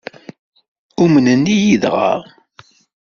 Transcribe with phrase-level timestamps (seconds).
[1.03, 2.11] Umnen-iyi dɣa?